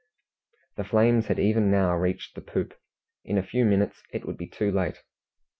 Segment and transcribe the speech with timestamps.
[0.77, 2.73] The flames had even now reached the poop;
[3.23, 5.03] in a few minutes it would be too late.